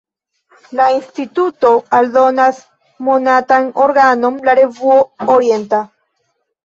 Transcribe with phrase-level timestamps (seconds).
[0.79, 1.69] La instituto
[1.99, 2.61] eldonas
[3.09, 4.99] monatan organon "La Revuo
[5.37, 5.83] Orienta".